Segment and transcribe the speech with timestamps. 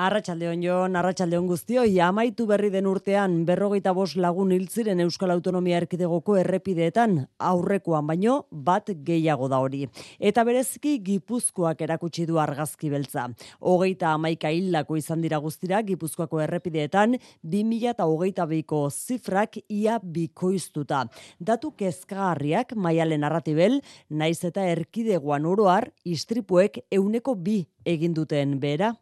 [0.00, 6.38] Arratxaldeon Jon, arratsaldeon guztio, amaitu berri den urtean berrogeita bost lagun hiltziren Euskal Autonomia Erkidegoko
[6.40, 9.82] errepideetan aurrekoan baino bat gehiago da hori.
[10.18, 13.26] Eta bereziki Gipuzkoak erakutsi du argazki beltza.
[13.60, 21.02] Hogeita amaika hildako izan dira guztira Gipuzkoako errepideetan 2000 eta hogeita beiko zifrak ia bikoiztuta.
[21.38, 28.94] Datu kezkagarriak maialen narratibel, naiz eta erkidegoan oroar, istripuek euneko bi egin duten bera.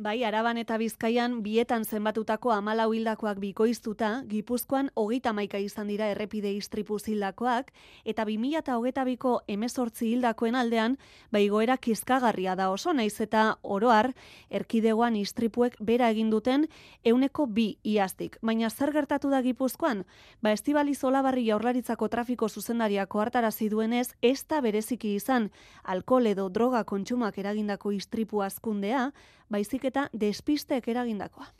[0.00, 6.54] Bai, araban eta bizkaian bietan zenbatutako amalau hildakoak bikoiztuta, gipuzkoan hogeita maika izan dira errepide
[6.56, 7.68] istripu zildakoak,
[8.08, 10.94] eta bi mila eta hogeita biko emezortzi hildakoen aldean,
[11.28, 14.14] bai goera kizkagarria da oso, naiz eta oroar,
[14.48, 16.64] erkidegoan istripuek bera eginduten
[17.04, 18.38] euneko bi iaztik.
[18.40, 20.06] Baina zer gertatu da gipuzkoan?
[20.40, 25.50] Ba, estibali zolabarri jaurlaritzako trafiko zuzendariako hartarazi duenez, ez da bereziki izan,
[25.84, 29.10] alkohol edo droga kontsumak eragindako istripu azkundea,
[29.50, 31.50] baizik eta despistek eragindakoa.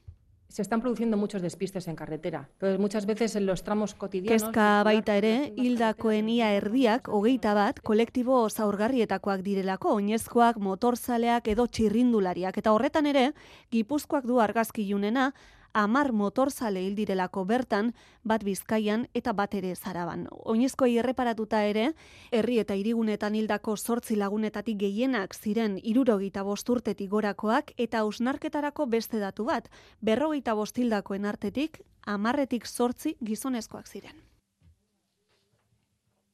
[0.50, 2.48] Se están produciendo muchos despistes en carretera.
[2.54, 4.42] Entonces, muchas veces en los tramos cotidianos...
[4.42, 12.58] Kezka baita ere, hildakoen ia erdiak, hogeita bat, kolektibo zaurgarrietakoak direlako, oinezkoak, motorzaleak edo txirrindulariak.
[12.58, 13.28] Eta horretan ere,
[13.70, 15.30] gipuzkoak du argazki junena,
[15.72, 17.92] amar motorzale hildirelako bertan,
[18.24, 20.26] bat bizkaian eta bat ere zaraban.
[20.30, 21.92] Oinezko erreparatuta ere,
[22.30, 29.44] herri eta irigunetan hildako sortzi lagunetatik gehienak ziren irurogita bosturtetik gorakoak eta ausnarketarako beste datu
[29.44, 34.29] bat, berrogita bostildakoen artetik, amarretik sortzi gizonezkoak ziren.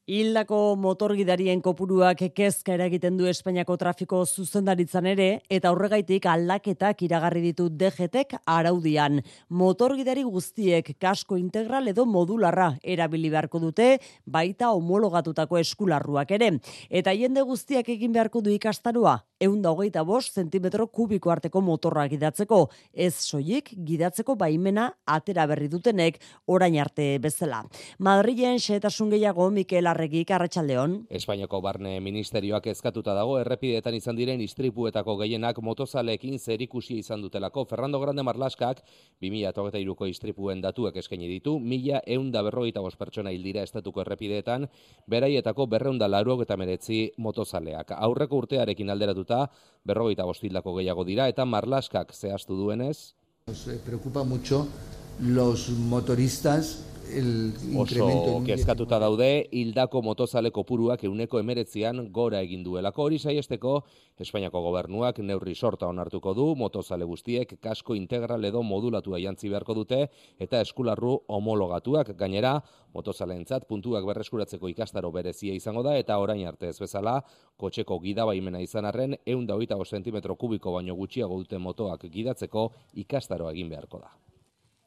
[0.07, 7.65] Hildako motorgidarien kopuruak kezka eragiten du Espainiako trafiko zuzendaritzan ere, eta horregaitik aldaketak iragarri ditu
[7.67, 9.19] DGTek araudian.
[9.49, 13.89] Motorgidari guztiek kasko integral edo modularra erabili beharko dute,
[14.23, 16.53] baita homologatutako eskularruak ere.
[16.87, 22.67] Eta jende guztiak egin beharko du ikastarua, eunda hogeita bost zentimetro kubiko arteko motorra gidatzeko,
[22.93, 27.61] ez soilik gidatzeko baimena atera berri dutenek orain arte bezala.
[27.99, 30.97] Madrilen xetasun gehiago Mikel Arregik Arratsaldeon.
[31.09, 37.65] Espainiako Barne Ministerioak ezkatuta dago errepidetan izan diren istripuetako gehienak motozaleekin zerikusi izan dutelako.
[37.69, 38.81] Fernando Grande Marlaskak
[39.21, 44.67] 2023ko istripuen datuak eskaini ditu, mila eunda berrogeita bost pertsona hildira estatuko errepideetan,
[45.07, 47.93] beraietako berreunda laruak eta meretzi motozaleak.
[47.97, 48.89] Aurreko urtearekin
[49.27, 49.51] alderatuta,
[49.85, 53.15] berrogeita bostildako gehiago dira, eta Marlaskak zehaztu duenez.
[53.47, 54.67] Nos preocupa mucho
[55.21, 63.03] los motoristas el Oso kezkatuta daude, hildako motozale kopuruak euneko emeretzian gora egin duelako.
[63.07, 63.73] Hori saiesteko,
[64.19, 69.99] Espainiako gobernuak neurri sorta onartuko du, motozale guztiek kasko integral edo modulatua jantzi beharko dute,
[70.39, 72.13] eta eskularru homologatuak.
[72.17, 72.55] Gainera,
[72.93, 77.19] motozaleentzat puntuak berreskuratzeko ikastaro berezia izango da, eta orain arte ez bezala,
[77.57, 83.69] kotxeko gidabaimena izan arren, eunda hogeita centimetro kubiko baino gutxiago dute motoak gidatzeko ikastaro egin
[83.69, 84.26] beharko da.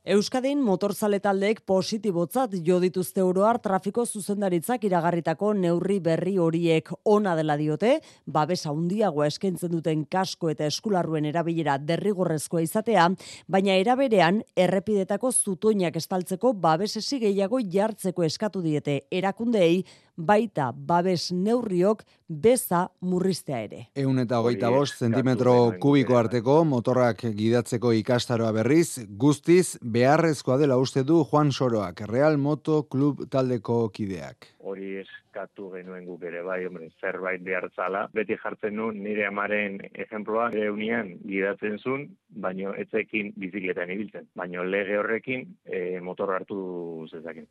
[0.00, 6.88] Euskadin motorzale taldeek positibotzat jo dituzte oroar trafiko zuzendaritzak iragarritako neurri berri horiek.
[7.05, 13.11] Ona dela diote, babesa handiagoa eskaintzen duten kasko eta eskularruen erabilera derrigorrezkoa izatea,
[13.47, 19.84] baina eraberean errepidetako zutoinak estaltzeko babesesi gehiago jartzeko eskatu diete erakundeei
[20.20, 23.81] baita babes neurriok beza murriztea ere.
[23.98, 31.03] Eun eta hogeita bost zentimetro kubiko arteko motorrak gidatzeko ikastaroa berriz, guztiz beharrezkoa dela uste
[31.04, 34.53] du Juan Soroak, Real Moto Club taldeko kideak.
[34.60, 38.06] Hori eskatu genuen guk ere, bai, hombre, zerbait behartzala.
[38.14, 44.28] Beti jartzen nu nire amaren ejemploa, ere unian gidatzen zuen, baino etzekin bizikletan ibiltzen.
[44.37, 46.60] Baino lege horrekin e, motor hartu
[47.10, 47.48] zezakin.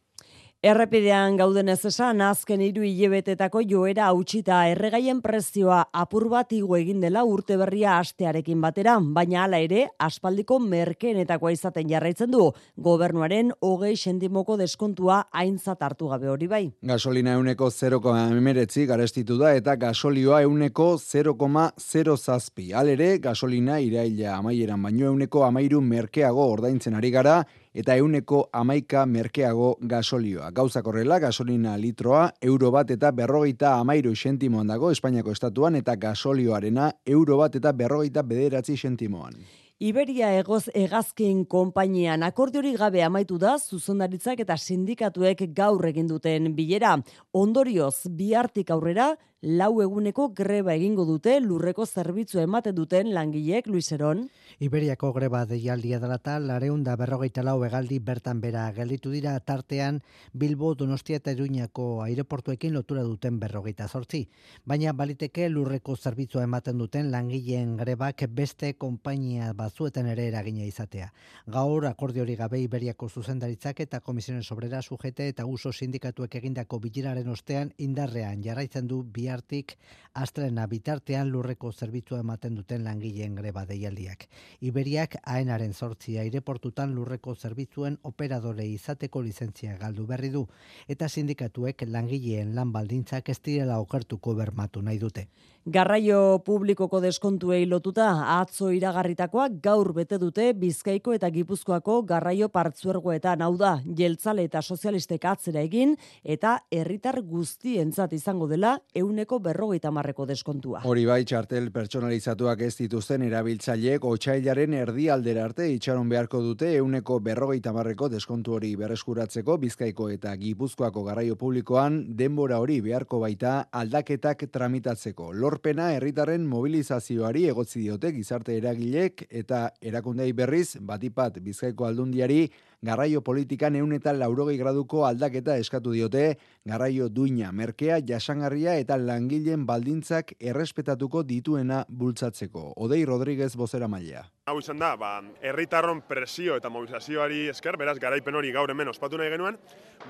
[0.59, 6.97] Errepidean gauden ez esan, azken hiru hilebetetako joera hautsita erregaien prezioa apur bat igo egin
[6.99, 13.93] dela urte berria astearekin batera, baina hala ere, aspaldiko merkeenetakoa izaten jarraitzen du, gobernuaren hogei
[13.95, 16.61] sentimoko deskontua aintzat hartu gabe hori bai.
[16.91, 22.73] Gasolina euneko 0,emeretzi garestitu da eta gasolioa euneko 0,0 zazpi.
[22.73, 27.39] Alere, gasolina iraila amaieran baino euneko amairu merkeago ordaintzen ari gara,
[27.73, 30.51] eta euneko amaika merkeago gasolioa.
[30.51, 36.91] Gauza korrela, gasolina litroa, euro bat eta berrogeita amairu sentimoan dago Espainiako estatuan eta gasolioarena
[37.05, 39.35] euro bat eta berrogeita bederatzi sentimoan.
[39.79, 46.97] Iberia egoz egazkin konpainian akordiori gabe amaitu da zuzendaritzak eta sindikatuek gaur egin duten bilera.
[47.31, 54.25] Ondorioz, bihartik aurrera, lau eguneko greba egingo dute lurreko zerbitzu ematen duten langileek Luiseron.
[54.59, 60.01] Iberiako greba deialdia dela ta lareun da berrogeita lau egaldi bertan bera gelditu dira tartean
[60.33, 64.27] Bilbo Donostia eta Iruñako aireportuekin lotura duten berrogeita zortzi.
[64.65, 71.13] Baina baliteke lurreko zerbitzua ematen duten langileen grebak beste konpainia bazuetan ere eragina izatea.
[71.47, 77.71] Gaur akordiori gabe Iberiako zuzendaritzak eta komisionen sobrera sujete eta uso sindikatuek egindako biliraren ostean
[77.77, 79.77] indarrean jarraitzen du bihartik
[80.19, 84.25] astrena bitartean lurreko zerbitzua ematen duten langileen greba deialdiak.
[84.65, 90.47] Iberiak aenaren sortzi aireportutan lurreko zerbitzuen operadore izateko lizentzia galdu berri du
[90.87, 95.27] eta sindikatuek langileen lan baldintzak ez direla okertuko bermatu nahi dute.
[95.69, 98.07] Garraio publikoko deskontuei lotuta
[98.39, 105.27] atzo iragarritakoak gaur bete dute Bizkaiko eta Gipuzkoako garraio partzuergoetan hau da jeltzale eta sozialistek
[105.29, 108.79] atzera egin eta herritar guztientzat izango dela
[109.19, 110.81] euneko berrogeita marreko deskontua.
[110.87, 117.19] Hori bai txartel pertsonalizatuak ez dituzten erabiltzaileek otxailaren erdi aldera arte itxaron beharko dute euneko
[117.19, 124.47] berrogeita marreko deskontu hori berreskuratzeko Bizkaiko eta Gipuzkoako garraio publikoan denbora hori beharko baita aldaketak
[124.53, 132.45] tramitatzeko lorpena herritarren mobilizazioari egotzi diote gizarte eragilek eta erakundei berriz batipat Bizkaiko aldundiari
[132.81, 139.65] garraio politikan eun eta laurogei graduko aldaketa eskatu diote garraio duina, merkea, jasangarria eta langileen
[139.67, 142.73] baldintzak errespetatuko dituena bultzatzeko.
[142.77, 144.25] Odei Rodríguez bozera maila.
[144.47, 149.19] Hau izan da, ba, herritarron presio eta mobilizazioari esker, beraz garaipen hori gaur hemen ospatu
[149.19, 149.59] nahi genuen,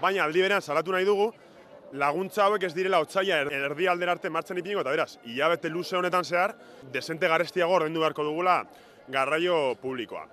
[0.02, 1.32] baina aldi berean salatu nahi dugu,
[1.94, 5.98] laguntza hauek ez direla otzaia er, erdi alder arte martzen ipiniko, eta beraz, hilabete luze
[5.98, 6.54] honetan zehar,
[6.94, 8.62] desente garestiago ordendu beharko dugula
[9.10, 10.28] garraio publikoa.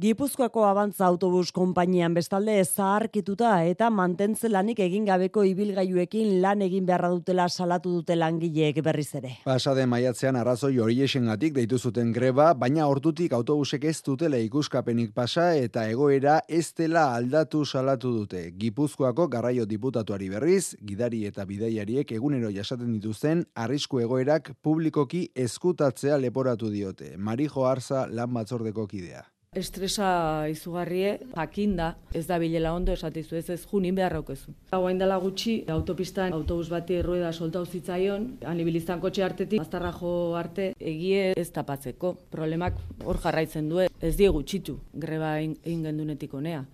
[0.00, 7.10] Gipuzkoako abantza autobus konpainian bestalde zaharkituta eta mantentze lanik egin gabeko ibilgailuekin lan egin beharra
[7.12, 9.32] dutela salatu dute langileek berriz ere.
[9.44, 15.50] Pasade maiatzean arrazoi hori esengatik deitu zuten greba, baina hortutik autobusek ez dutela ikuskapenik pasa
[15.60, 18.46] eta egoera ez dela aldatu salatu dute.
[18.56, 26.72] Gipuzkoako garraio diputatuari berriz, gidari eta bidaiariek egunero jasaten dituzten arrisku egoerak publikoki eskutatzea leporatu
[26.72, 27.12] diote.
[27.18, 29.26] Marijo Arza lan batzordeko kidea.
[29.52, 34.54] Estresa izugarrie, jakinda, ez da bilela ondo esatizu, ez ez junin beharrokezu.
[34.72, 40.72] Hauain dela gutxi, autopistan autobus bati errueda soltau zitzaion, anibiliztan kotxe artetik, aztarra jo arte,
[40.80, 42.14] egie ez tapatzeko.
[42.32, 46.64] Problemak hor jarraitzen du, ez die gutxitu, greba egin gendunetik onea.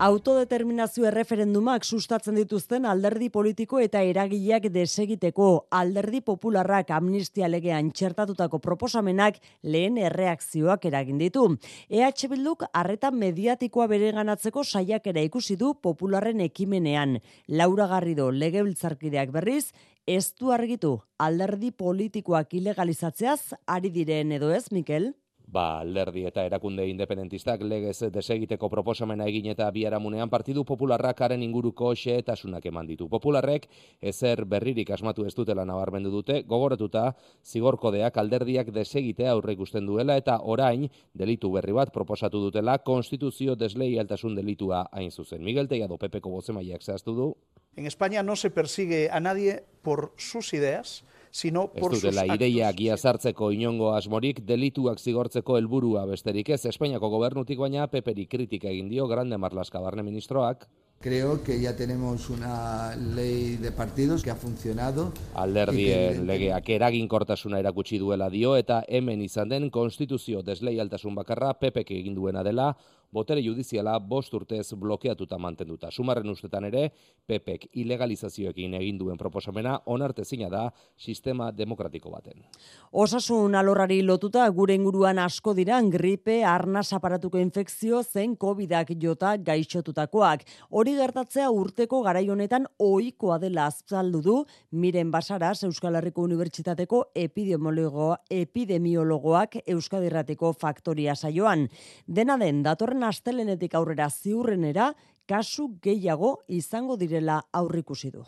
[0.00, 9.36] Autodeterminazio erreferendumak sustatzen dituzten alderdi politiko eta eragileak desegiteko alderdi popularrak amnistia legean txertatutako proposamenak
[9.60, 11.44] lehen erreakzioak eragin ditu.
[11.90, 17.18] EH Bilduk arreta mediatikoa bereganatzeko saiakera ikusi du popularren ekimenean.
[17.48, 19.66] Laura Garrido legebiltzarkideak berriz,
[20.06, 25.12] ez du argitu alderdi politikoak ilegalizatzeaz ari diren edo ez, Mikel?
[25.50, 31.92] Ba, alderdi eta erakunde independentistak legez desegiteko proposamena egin eta biaramunean partidu popularrak haren inguruko
[31.94, 33.08] xeetasunak eman ditu.
[33.10, 33.66] Popularrek
[34.00, 37.10] ezer berririk asmatu ez dutela nabarmendu dute, gogoratuta
[37.44, 44.36] zigorkodeak alderdiak desegite aurre ikusten duela eta orain delitu berri bat proposatu dutela konstituzio desleialtasun
[44.38, 45.42] delitua hain zuzen.
[45.44, 47.34] Miguel Teiado Pepeko bozemaiak zehaztu du.
[47.76, 52.36] En España no se persigue a nadie por sus ideas, sino por sus actos.
[52.36, 58.68] ideia gia sartzeko inongo asmorik delituak zigortzeko helburua besterik ez Espainiako gobernutik baina peperi kritika
[58.68, 60.68] egin dio Grande Marlaska barne ministroak.
[61.00, 65.14] Creo que ya tenemos una ley de partidos que ha funcionado.
[65.34, 72.14] Alderdien legeak eraginkortasuna erakutsi duela dio eta hemen izan den konstituzio desleialtasun bakarra pepek egin
[72.14, 72.76] duena dela
[73.12, 75.90] botere judiziala bost urtez blokeatuta mantenduta.
[75.90, 76.90] Sumarren ustetan ere,
[77.26, 82.44] pepek ilegalizazioekin egin duen proposamena onartezina da sistema demokratiko baten.
[82.92, 90.44] Osasun alorrari lotuta gure inguruan asko dira gripe, arna aparatuko infekzio zen COVIDak jota gaixotutakoak.
[90.70, 94.36] Hori gertatzea urteko garai honetan ohikoa dela azaldu du
[94.72, 101.68] Miren Basaras Euskal Herriko Unibertsitateko epidemiologoa epidemiologoak Euskadirrateko faktoria saioan.
[102.06, 104.92] Dena den datorren datorren astelenetik aurrera ziurrenera
[105.26, 108.24] kasu gehiago izango direla aurrikusi du.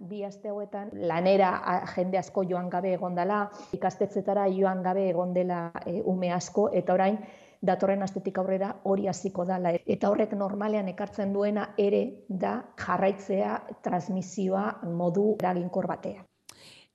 [0.00, 6.32] Bi aste hauetan lanera jende asko joan gabe egondala, ikastetzetara joan gabe egondela e, ume
[6.32, 7.18] asko eta orain
[7.62, 14.80] datorren astetik aurrera hori hasiko dala eta horrek normalean ekartzen duena ere da jarraitzea transmisioa
[14.84, 16.24] modu eraginkor batean.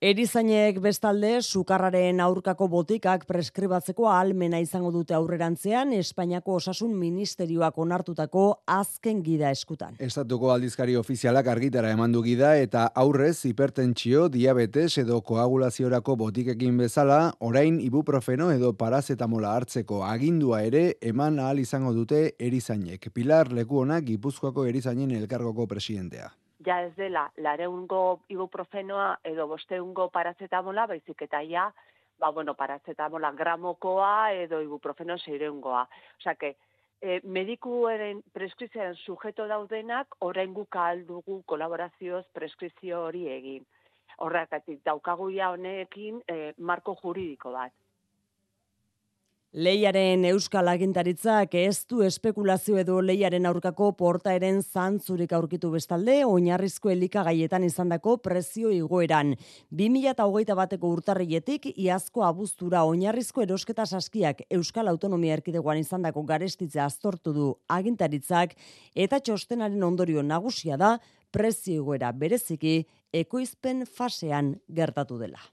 [0.02, 9.22] Erizainek bestalde, sukarraren aurkako botikak preskribatzeko almena izango dute aurrerantzean, Espainiako osasun ministerioak onartutako azken
[9.22, 9.94] gida eskutan.
[10.02, 17.78] Estatuko aldizkari ofizialak argitara emandu gida eta aurrez hipertentsio, diabetes edo koagulaziorako botikekin bezala, orain
[17.86, 23.12] ibuprofeno edo parazetamola hartzeko agindua ere eman ahal izango dute erizainek.
[23.14, 26.34] Pilar Lekuonak Gipuzkoako erizainen elkargoko presidentea
[26.66, 31.72] ja ez dela lareungo ibuprofenoa edo bosteungo parazetamola, baizik eta ja,
[32.20, 35.88] ba, bueno, parazetamola gramokoa edo ibuprofeno seireungoa.
[36.20, 36.56] Osea, que
[37.02, 43.66] e, medikuaren preskrizioaren sujeto daudenak, orain guka aldugu kolaborazioz preskrizio hori egin.
[44.22, 47.74] Horrekatik, daukagu ja honekin e, marko juridiko bat.
[49.52, 57.66] Leiaren euskal agintaritzak ez du espekulazio edo leiaren aurkako portaeren zantzurik aurkitu bestalde, oinarrizko elikagaietan
[57.68, 59.34] izandako prezio igoeran.
[59.76, 67.52] 2008 bateko urtarrietik, iazko abuztura oinarrizko erosketa saskiak euskal autonomia erkidegoan izandako garestitze aztortu du
[67.68, 68.56] agintaritzak,
[68.96, 70.96] eta txostenaren ondorio nagusia da,
[71.30, 75.44] prezio igoera bereziki, ekoizpen fasean gertatu dela.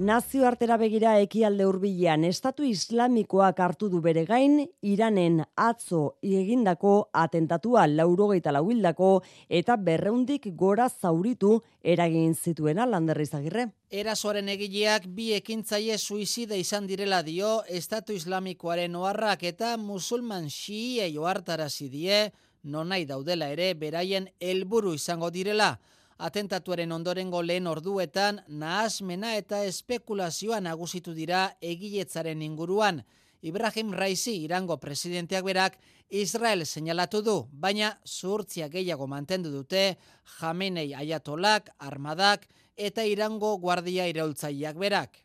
[0.00, 6.92] Nazioartera begira ekialde hurbilean estatu islamikoak hartu du bere gain Iranen atzo egindako
[7.22, 9.10] atentatua laurogeita lauildako
[9.58, 11.52] eta berreundik gora zauritu
[11.84, 13.66] eragin zituena landerri zagirre.
[13.90, 21.92] Erasoaren egileak bi ekintzaile suizide izan direla dio estatu islamikoaren oharrak eta musulman xiie joartarazi
[21.92, 22.24] die
[22.62, 25.74] nonai daudela ere beraien helburu izango direla
[26.20, 33.02] atentatuaren ondorengo lehen orduetan nahasmena eta espekulazioa nagusitu dira egiletzaren inguruan.
[33.42, 35.78] Ibrahim Raisi irango presidenteak berak
[36.10, 39.96] Israel seinalatu du, baina zuhurtzia gehiago mantendu dute
[40.38, 42.46] jamenei aiatolak, armadak
[42.76, 45.22] eta irango guardia iraultzaileak berak.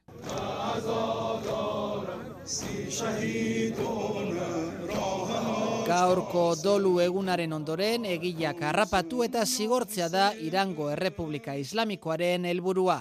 [5.86, 12.96] Gaurko dolu egunaren ondoren egileak harrapatu eta zigortzea da Irango Errepublika Islamikoaren helburua.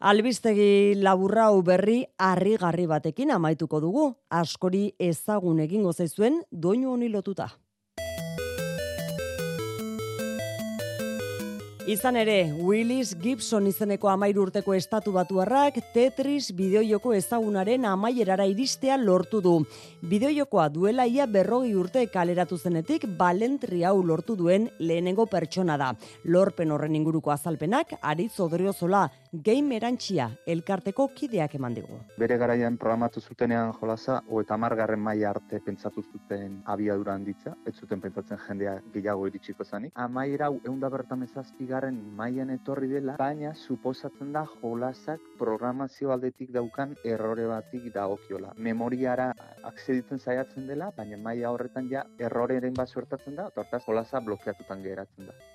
[0.00, 4.06] Albistegi laburrau berri harrigarri batekin amaituko dugu.
[4.30, 7.50] Askori ezagun egingo zaizuen doinu honi lotuta.
[11.84, 19.42] Izan ere, Willis Gibson izeneko amairu urteko estatu batuarrak Tetris bideoioko ezagunaren amaierara iristea lortu
[19.44, 19.52] du.
[20.00, 25.90] Bideojokoa duela ia berrogi urte kaleratu zenetik balentri hau lortu duen lehenengo pertsona da.
[26.24, 29.04] Lorpen horren inguruko azalpenak, aritz odriozola,
[29.42, 31.96] game erantxia, elkarteko kideak eman digu.
[32.18, 37.74] Bere garaian programatu zutenean jolasa, o eta margarren maila arte pentsatu zuten abiadura handitza, ez
[37.74, 39.92] zuten pentsatzen jendea gehiago iritsiko zanik.
[39.94, 41.26] Amaiera hau eunda bertan
[41.58, 48.52] bigarren mailan etorri dela, baina suposatzen da jolasak programazio aldetik daukan errore batik dagokiola.
[48.56, 49.32] Memoriara
[49.64, 55.26] akseditzen saiatzen dela, baina maila horretan ja erroreren bat suertatzen da, eta jolasa blokeatutan geratzen
[55.26, 55.53] da.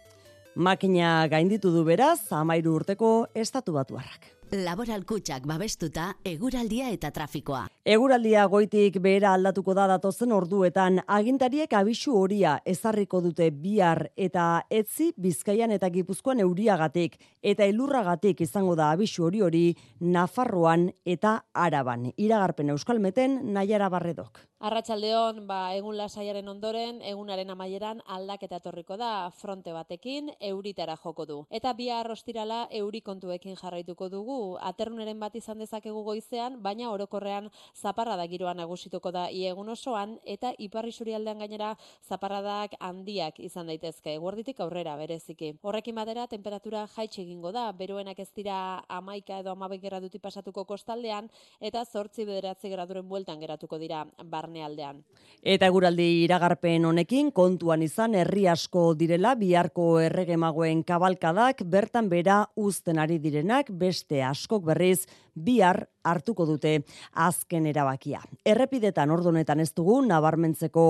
[0.59, 4.25] Makina gainditu du beraz, amairu urteko estatu batuarrak.
[4.51, 7.61] Laboral kutsak babestuta, eguraldia eta trafikoa.
[7.89, 14.43] Eguraldia goitik behera aldatuko da datozen orduetan, agintariek abisu horia ezarriko dute bihar eta
[14.79, 19.63] etzi bizkaian eta gipuzkoan euriagatik, eta elurragatik izango da abisu hori hori
[20.01, 21.33] Nafarroan eta
[21.65, 22.11] Araban.
[22.27, 24.37] Iragarpen euskalmeten nahiara barredok.
[24.59, 31.37] Arratsaldeon, ba, egun lasaiaren ondoren, egunaren amaieran aldaketa etorriko da fronte batekin euritara joko du.
[31.49, 37.47] Eta bihar ostirala euri kontuekin jarraituko dugu aterruneren bat izan dezakegu goizean, baina orokorrean
[37.79, 41.73] zaparrada giroa nagusituko da iegun osoan eta iparri surialdean gainera
[42.07, 44.17] zaparradak handiak izan daitezke.
[44.19, 45.53] Guarditik aurrera bereziki.
[45.63, 48.57] Horrekin batera temperatura jaitsi egingo da, beroenak ez dira
[48.99, 55.03] amaika edo amabek graduti pasatuko kostaldean eta zortzi bederatzi graduren bueltan geratuko dira barnealdean.
[55.43, 62.99] Eta guraldi iragarpen honekin kontuan izan herri asko direla biharko erregemagoen kabalkadak bertan bera uzten
[62.99, 65.05] ari direnak beste askok berriz
[65.45, 66.79] bihar hartuko dute
[67.13, 68.21] azken erabakia.
[68.45, 70.85] Errepidetan ordonetan ez dugu nabarmentzeko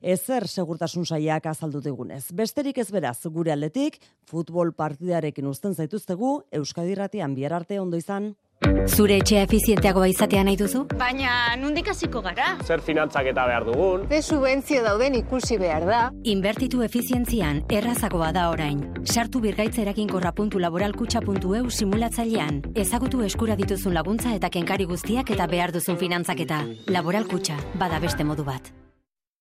[0.00, 2.26] ezer segurtasun saiak azaldu digunez.
[2.32, 8.34] Besterik ez beraz gure aldetik futbol partidarekin uzten zaituztegu Euskadi Irratian bihar arte ondo izan.
[8.88, 10.80] Zure etxea efizienteagoa izatea nahi duzu?
[10.98, 12.54] Baina, nundik hasiko gara?
[12.64, 14.06] Zer finantzak eta behar dugun?
[14.08, 16.00] Ze subentzio dauden ikusi behar da?
[16.24, 18.82] Inbertitu efizientzian errazagoa da orain.
[19.04, 22.62] Sartu birgaitzerakin laboralkutxa.eu simulatzailean.
[22.74, 26.64] Ezagutu eskura dituzun laguntza eta kenkari guztiak eta behar duzun finantzaketa.
[26.88, 28.72] Laboralkutxa, bada beste modu bat.